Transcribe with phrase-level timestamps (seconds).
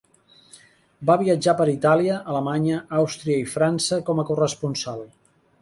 [1.09, 5.07] Va viatjar per Itàlia, Alemanya, Àustria i França com a corresponsal.